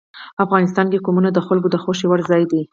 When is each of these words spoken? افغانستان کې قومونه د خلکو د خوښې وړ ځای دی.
افغانستان 0.43 0.85
کې 0.91 1.03
قومونه 1.05 1.29
د 1.33 1.39
خلکو 1.47 1.67
د 1.71 1.75
خوښې 1.83 2.05
وړ 2.07 2.19
ځای 2.29 2.43
دی. 2.51 2.61